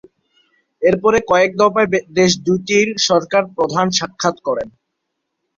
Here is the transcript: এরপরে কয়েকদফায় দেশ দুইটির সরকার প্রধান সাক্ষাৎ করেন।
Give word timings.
এরপরে 0.81 1.17
কয়েকদফায় 1.29 1.89
দেশ 2.19 2.31
দুইটির 2.45 2.87
সরকার 3.07 3.43
প্রধান 3.55 3.87
সাক্ষাৎ 3.99 4.35
করেন। 4.47 4.67